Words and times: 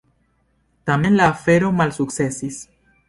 Tamen 0.89 1.15
la 1.19 1.27
afero 1.33 1.69
malsukcesis. 1.83 2.59